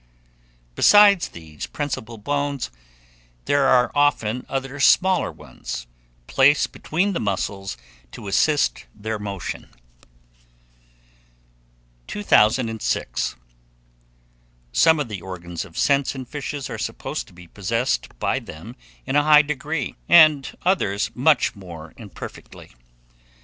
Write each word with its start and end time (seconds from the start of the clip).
Besides 0.73 1.27
these 1.27 1.67
principal 1.67 2.17
bones, 2.17 2.71
there 3.45 3.67
are 3.67 3.91
often 3.93 4.47
other 4.49 4.79
smaller 4.79 5.31
ones, 5.31 5.85
placed 6.25 6.71
between 6.71 7.13
the 7.13 7.19
muscles 7.19 7.77
to 8.11 8.27
assist 8.27 8.87
their 8.95 9.19
motion. 9.19 9.69
206. 12.07 13.35
SOME 14.71 14.99
OF 14.99 15.07
THE 15.07 15.21
ORGANS 15.21 15.65
OF 15.65 15.77
SENSE 15.77 16.15
IN 16.15 16.25
FISHES 16.25 16.67
are 16.67 16.79
supposed 16.79 17.27
to 17.27 17.33
be 17.33 17.45
possessed 17.45 18.17
by 18.17 18.39
them 18.39 18.75
in 19.05 19.15
a 19.15 19.21
high 19.21 19.43
degree, 19.43 19.93
and 20.09 20.57
others 20.65 21.11
much 21.13 21.55
more 21.55 21.93
imperfectly. 21.95 22.71